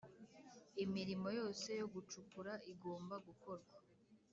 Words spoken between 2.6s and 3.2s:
igomba